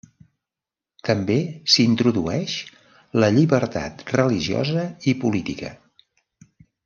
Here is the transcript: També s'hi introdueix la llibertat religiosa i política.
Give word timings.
També 1.09 1.35
s'hi 1.73 1.85
introdueix 1.89 2.55
la 3.23 3.29
llibertat 3.37 4.03
religiosa 4.17 4.87
i 5.13 5.15
política. 5.27 5.73